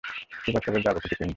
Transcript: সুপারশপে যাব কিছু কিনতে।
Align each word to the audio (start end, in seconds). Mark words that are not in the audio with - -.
সুপারশপে 0.43 0.79
যাব 0.81 0.95
কিছু 0.95 1.15
কিনতে। 1.15 1.29